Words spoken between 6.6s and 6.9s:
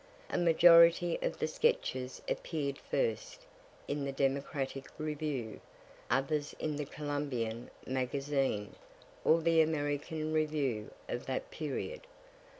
the